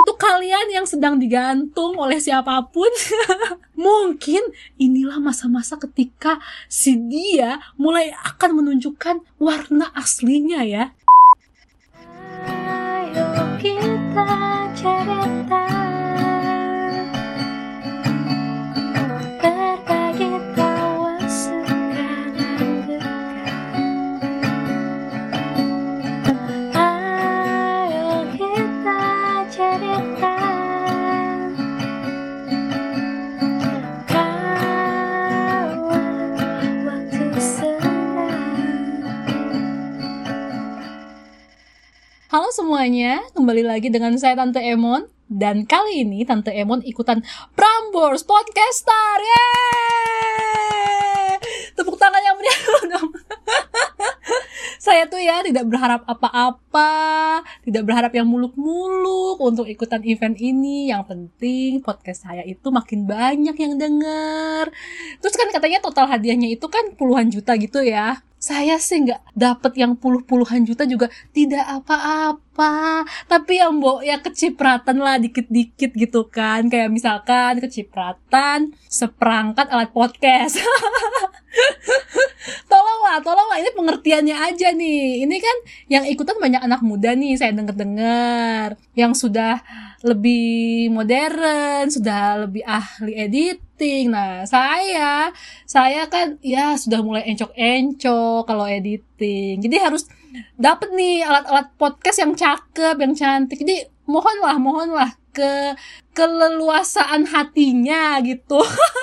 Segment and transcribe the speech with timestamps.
[0.00, 2.88] untuk kalian yang sedang digantung oleh siapa pun,
[3.76, 4.40] mungkin
[4.80, 6.40] inilah masa-masa ketika
[6.72, 10.84] si dia mulai akan menunjukkan warna aslinya ya.
[12.48, 13.28] Ayo
[13.60, 14.28] kita
[14.72, 15.79] cerita
[42.30, 47.26] Halo semuanya, kembali lagi dengan saya Tante Emon dan kali ini Tante Emon ikutan
[47.58, 49.18] Prambors Podcaster.
[49.18, 50.62] Yeay!
[51.74, 52.54] Tepuk tangan yang meriah
[52.94, 53.10] dong.
[54.80, 60.88] Saya tuh ya tidak berharap apa-apa, tidak berharap yang muluk-muluk untuk ikutan event ini.
[60.88, 64.72] Yang penting podcast saya itu makin banyak yang denger.
[65.20, 68.24] Terus kan katanya total hadiahnya itu kan puluhan juta gitu ya.
[68.40, 73.04] Saya sih nggak dapet yang puluh-puluhan juta juga tidak apa-apa.
[73.28, 76.72] Tapi yang mbok ya kecipratan lah dikit-dikit gitu kan.
[76.72, 80.56] Kayak misalkan kecipratan seperangkat alat podcast.
[82.72, 85.26] tolonglah, tolonglah ini pengertiannya aja nih.
[85.26, 88.78] Ini kan yang ikutan banyak anak muda nih, saya denger-dengar.
[88.96, 89.60] Yang sudah
[90.00, 94.10] lebih modern, sudah lebih ahli editing.
[94.10, 95.30] Nah, saya
[95.68, 99.60] saya kan ya sudah mulai encok-encok kalau editing.
[99.60, 100.08] Jadi harus
[100.56, 103.60] dapet nih alat-alat podcast yang cakep, yang cantik.
[103.60, 105.74] Jadi mohonlah, mohonlah ke
[106.14, 108.58] keleluasaan hatinya gitu.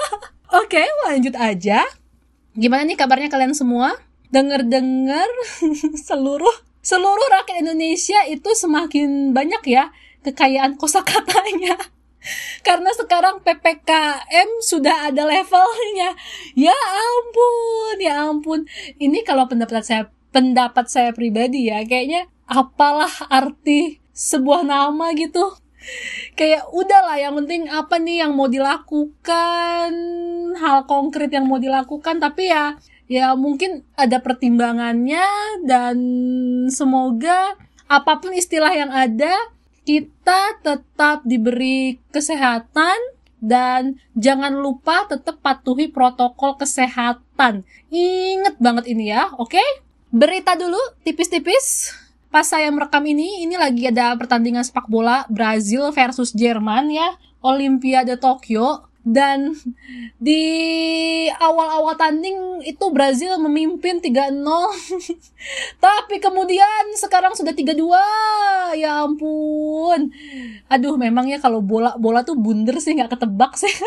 [0.59, 1.83] Oke, lanjut aja.
[2.57, 3.95] Gimana nih kabarnya kalian semua?
[4.29, 5.27] Dengar-dengar
[6.07, 9.91] seluruh seluruh rakyat Indonesia itu semakin banyak ya
[10.23, 11.75] kekayaan kosakatanya.
[12.67, 16.15] Karena sekarang PPKM sudah ada levelnya.
[16.55, 18.59] Ya ampun, ya ampun.
[18.99, 20.03] Ini kalau pendapat saya
[20.35, 25.55] pendapat saya pribadi ya, kayaknya apalah arti sebuah nama gitu.
[26.35, 29.91] Kayak udahlah yang penting apa nih yang mau dilakukan,
[30.59, 32.75] hal konkret yang mau dilakukan tapi ya
[33.07, 35.23] ya mungkin ada pertimbangannya
[35.63, 35.97] dan
[36.71, 37.55] semoga
[37.87, 39.31] apa pun istilah yang ada
[39.87, 42.99] kita tetap diberi kesehatan
[43.39, 47.63] dan jangan lupa tetap patuhi protokol kesehatan.
[47.87, 49.61] Ingat banget ini ya, oke?
[50.11, 51.95] Berita dulu tipis-tipis.
[52.27, 58.19] Pas saya merekam ini, ini lagi ada pertandingan sepak bola Brazil versus Jerman ya, Olimpiade
[58.19, 58.83] Tokyo.
[59.07, 59.55] Dan
[60.19, 60.43] di
[61.31, 64.35] awal-awal tanding itu Brazil memimpin 3-0.
[65.87, 68.75] Tapi kemudian sekarang sudah 3-2.
[68.75, 70.11] Ya ampun.
[70.67, 73.71] Aduh, memangnya kalau bola bola tuh bunder sih nggak ketebak sih.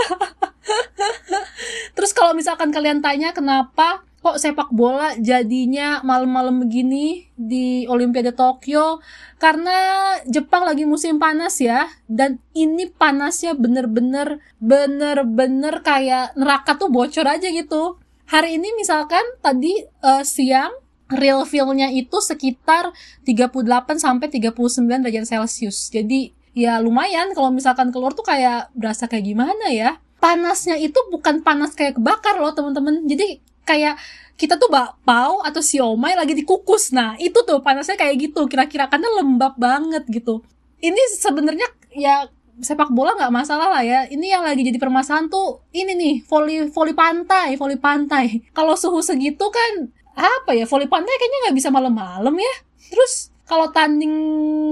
[1.96, 9.00] Terus kalau misalkan kalian tanya kenapa kok sepak bola jadinya malam-malam begini di Olimpiade Tokyo?
[9.40, 17.24] Karena Jepang lagi musim panas ya dan ini panasnya bener-bener bener-bener kayak neraka tuh bocor
[17.24, 17.96] aja gitu.
[18.28, 20.70] Hari ini misalkan tadi eh, siang
[21.10, 22.94] real feel-nya itu sekitar
[23.26, 24.54] 38 sampai 39
[25.02, 25.90] derajat Celcius.
[25.90, 29.98] Jadi ya lumayan kalau misalkan keluar tuh kayak berasa kayak gimana ya.
[30.20, 33.08] Panasnya itu bukan panas kayak kebakar loh teman-teman.
[33.08, 34.00] Jadi kayak
[34.40, 36.96] kita tuh bakpao atau siomay lagi dikukus.
[36.96, 40.40] Nah, itu tuh panasnya kayak gitu kira-kira karena lembab banget gitu.
[40.80, 42.24] Ini sebenarnya ya
[42.60, 44.08] sepak bola nggak masalah lah ya.
[44.08, 48.48] Ini yang lagi jadi permasalahan tuh ini nih voli voli pantai, voli pantai.
[48.56, 52.54] Kalau suhu segitu kan apa ya voli pantai kayaknya nggak bisa malam-malam ya.
[52.88, 54.14] Terus kalau tanding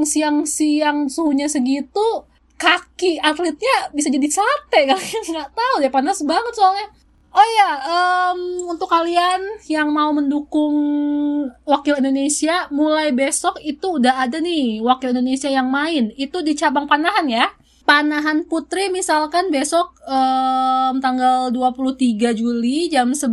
[0.07, 2.25] siang-siang suhunya segitu
[2.59, 6.87] kaki atletnya bisa jadi sate kalian nggak tahu ya panas banget soalnya
[7.39, 10.75] Oh ya, em, untuk kalian yang mau mendukung
[11.63, 16.11] wakil Indonesia, mulai besok itu udah ada nih wakil Indonesia yang main.
[16.19, 17.47] Itu di cabang panahan ya.
[17.87, 23.31] Panahan putri misalkan besok em, tanggal 23 Juli jam 11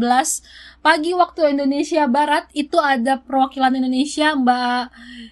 [0.85, 4.85] pagi waktu Indonesia Barat itu ada perwakilan Indonesia Mbak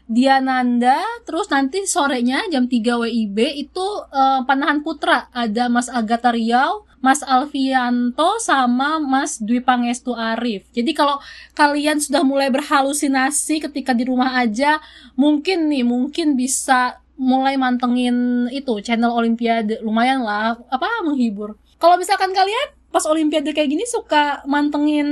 [0.09, 0.97] Diananda.
[1.29, 2.73] Terus nanti sorenya jam 3
[3.05, 10.15] WIB itu eh, panahan putra ada Mas Agatha Riau, Mas Alfianto sama Mas Dwi Pangestu
[10.15, 10.63] Arif.
[10.71, 11.19] Jadi kalau
[11.51, 14.79] kalian sudah mulai berhalusinasi ketika di rumah aja,
[15.19, 21.59] mungkin nih mungkin bisa mulai mantengin itu channel Olimpiade lumayan lah apa menghibur.
[21.75, 25.07] Kalau misalkan kalian pas Olimpiade kayak gini suka mantengin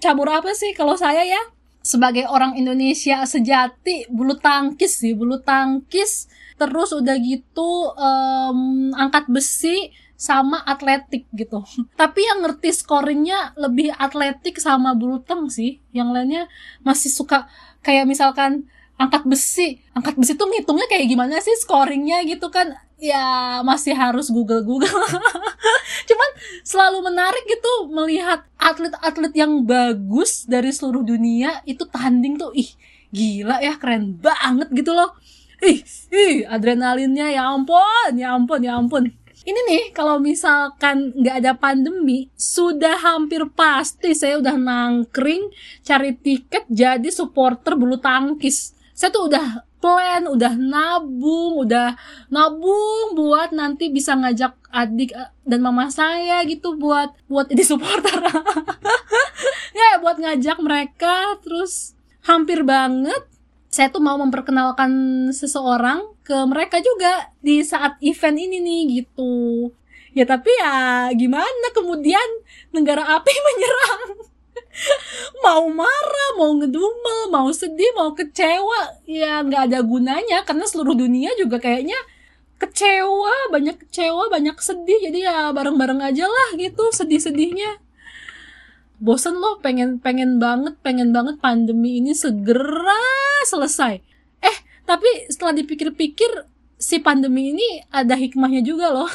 [0.00, 0.72] cabur apa sih?
[0.72, 1.42] Kalau saya ya
[1.84, 6.26] sebagai orang Indonesia sejati bulu tangkis sih bulu tangkis
[6.58, 11.62] terus udah gitu em, angkat besi sama atletik gitu.
[12.00, 15.78] Tapi yang ngerti scoringnya lebih atletik sama bulu tang sih.
[15.92, 16.42] Yang lainnya
[16.82, 17.46] masih suka
[17.84, 18.66] kayak misalkan
[18.96, 19.84] angkat besi.
[19.92, 22.74] Angkat besi tuh ngitungnya kayak gimana sih scoringnya gitu kan?
[22.96, 24.88] Ya masih harus google google
[26.08, 26.30] cuman
[26.64, 32.72] selalu menarik gitu melihat atlet-atlet yang bagus dari seluruh dunia itu tanding tuh ih
[33.12, 35.12] gila ya keren banget gitu loh.
[35.60, 39.12] Ih ih adrenalinnya ya ampun ya ampun ya ampun
[39.46, 45.48] ini nih kalau misalkan nggak ada pandemi sudah hampir pasti saya udah nangkring
[45.86, 51.94] cari tiket jadi supporter bulu tangkis saya tuh udah plan, udah nabung, udah
[52.32, 58.18] nabung buat nanti bisa ngajak adik eh, dan mama saya gitu buat buat jadi supporter.
[59.78, 61.92] ya buat ngajak mereka terus
[62.24, 63.20] hampir banget
[63.76, 64.88] saya tuh mau memperkenalkan
[65.36, 69.68] seseorang ke mereka juga di saat event ini nih gitu.
[70.16, 72.24] Ya tapi ya gimana kemudian
[72.72, 74.24] negara api menyerang.
[75.44, 81.32] mau marah, mau ngedumel, mau sedih, mau kecewa, ya nggak ada gunanya karena seluruh dunia
[81.36, 81.96] juga kayaknya
[82.56, 85.00] kecewa, banyak kecewa, banyak sedih.
[85.04, 87.85] Jadi ya bareng-bareng aja lah gitu sedih-sedihnya.
[88.96, 93.02] Bosen loh, pengen pengen banget, pengen banget pandemi ini segera
[93.44, 94.00] selesai.
[94.40, 94.56] Eh,
[94.88, 96.48] tapi setelah dipikir-pikir
[96.80, 99.10] si pandemi ini ada hikmahnya juga loh.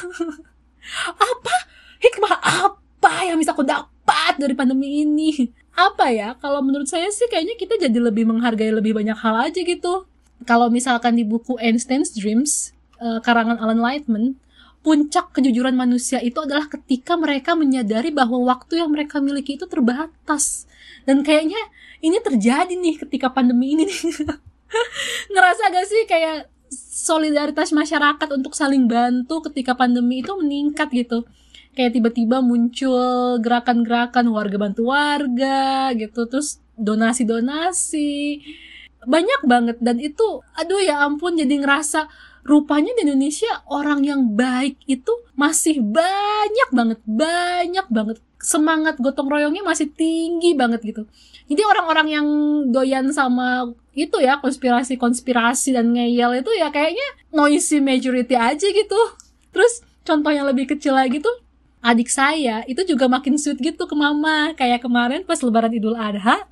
[1.18, 1.54] apa?
[2.02, 5.50] Hikmah apa yang bisa aku dapat dari pandemi ini?
[5.74, 6.38] Apa ya?
[6.38, 10.06] Kalau menurut saya sih kayaknya kita jadi lebih menghargai lebih banyak hal aja gitu.
[10.42, 14.38] Kalau misalkan di buku Einstein's Dreams, eh, karangan Alan Lightman,
[14.82, 20.66] puncak kejujuran manusia itu adalah ketika mereka menyadari bahwa waktu yang mereka miliki itu terbatas.
[21.06, 21.58] Dan kayaknya
[22.02, 24.00] ini terjadi nih ketika pandemi ini nih.
[25.32, 31.22] Ngerasa gak sih kayak solidaritas masyarakat untuk saling bantu ketika pandemi itu meningkat gitu.
[31.72, 38.42] Kayak tiba-tiba muncul gerakan-gerakan warga bantu warga gitu, terus donasi-donasi.
[39.02, 42.06] Banyak banget dan itu aduh ya ampun jadi ngerasa
[42.42, 48.18] rupanya di Indonesia orang yang baik itu masih banyak banget, banyak banget.
[48.42, 51.06] Semangat gotong royongnya masih tinggi banget gitu.
[51.46, 52.26] Jadi orang-orang yang
[52.74, 59.00] doyan sama itu ya konspirasi-konspirasi dan ngeyel itu ya kayaknya noisy majority aja gitu.
[59.54, 61.38] Terus contoh yang lebih kecil lagi tuh
[61.82, 64.50] adik saya itu juga makin sweet gitu ke mama.
[64.58, 66.42] Kayak kemarin pas lebaran Idul Adha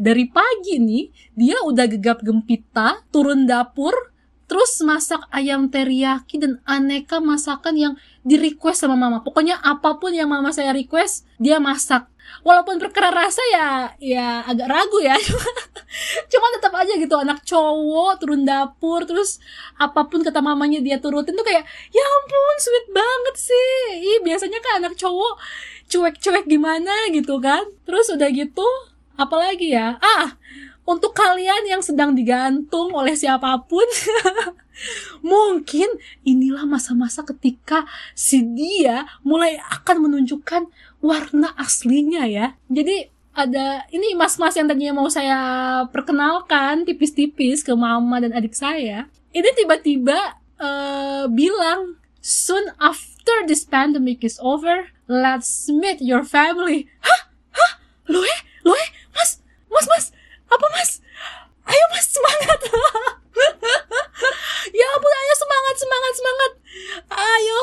[0.00, 1.04] dari pagi nih
[1.36, 4.13] dia udah gegap gempita turun dapur
[4.44, 7.94] terus masak ayam teriyaki dan aneka masakan yang
[8.24, 9.20] di request sama mama.
[9.20, 12.08] Pokoknya apa pun yang mama saya request dia masak.
[12.40, 13.68] Walaupun perkara rasa ya
[14.00, 15.12] ya agak ragu ya.
[16.32, 19.38] Cuma tetap aja gitu anak cowok turun dapur terus
[19.76, 23.76] apa pun kata mamanya dia turutin tuh kayak ya ampun sweet banget sih.
[24.00, 25.36] Ih biasanya kan anak cowok
[25.92, 27.64] cuek-cuek gimana gitu kan.
[27.84, 28.68] Terus udah gitu
[29.20, 30.00] apalagi ya?
[30.00, 30.36] Ah
[30.84, 33.84] untuk kalian yang sedang digantung oleh siapa pun
[35.24, 35.88] mungkin
[36.26, 40.68] inilah masa-masa ketika si dia mulai akan menunjukkan
[41.00, 42.46] warna aslinya ya.
[42.68, 45.38] Jadi ada ini mas-mas yang tadinya mau saya
[45.90, 49.10] perkenalkan tipis-tipis ke mama dan adik saya.
[49.34, 56.86] Ini tiba-tiba eh, bilang soon after this pandemic is over let's meet your family.
[57.02, 57.20] Hah?
[57.56, 57.72] Hah?
[58.06, 59.42] Loe loe mas?
[59.72, 60.13] Mas mas
[60.54, 60.90] apa mas?
[61.66, 62.60] Ayo mas semangat.
[64.74, 66.52] Ya ampun ayo semangat semangat semangat.
[67.14, 67.60] Ayo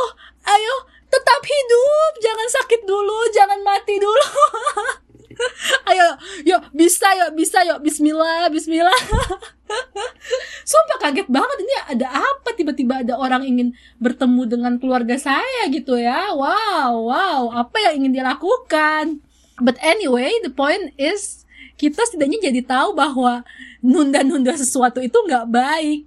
[0.47, 0.75] ayo
[1.11, 2.11] tetap hidup.
[2.23, 4.27] Jangan sakit dulu jangan mati dulu.
[5.89, 6.07] Ayo
[6.45, 7.81] yuk bisa yuk bisa yuk.
[7.81, 8.95] Bismillah Bismillah.
[10.69, 11.57] Sumpah kaget banget.
[11.65, 12.53] Ini ada apa?
[12.53, 16.31] Tiba-tiba ada orang ingin bertemu dengan keluarga saya gitu ya.
[16.31, 17.41] Wow wow.
[17.57, 19.19] Apa yang ingin dilakukan?
[19.57, 21.40] But anyway the point is
[21.81, 23.41] kita setidaknya jadi tahu bahwa
[23.81, 26.05] nunda-nunda sesuatu itu nggak baik.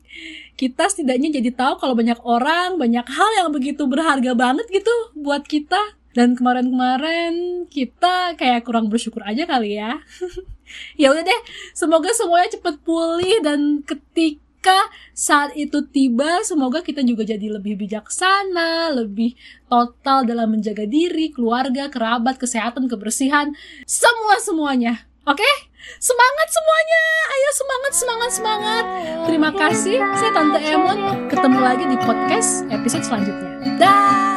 [0.54, 5.42] Kita setidaknya jadi tahu kalau banyak orang, banyak hal yang begitu berharga banget gitu buat
[5.42, 5.98] kita.
[6.14, 9.98] Dan kemarin-kemarin kita kayak kurang bersyukur aja kali ya.
[11.00, 11.40] ya udah deh,
[11.74, 14.78] semoga semuanya cepet pulih dan ketika
[15.10, 19.34] saat itu tiba, semoga kita juga jadi lebih bijaksana, lebih
[19.66, 23.50] total dalam menjaga diri, keluarga, kerabat, kesehatan, kebersihan,
[23.82, 24.38] semua
[25.24, 25.50] Oke,
[26.04, 27.04] semangat semuanya.
[27.32, 28.84] Ayo semangat, semangat, semangat.
[29.24, 29.96] Terima kasih.
[30.20, 30.98] Saya Tante Emon.
[31.32, 33.80] Ketemu lagi di podcast episode selanjutnya.
[33.80, 34.33] Dah.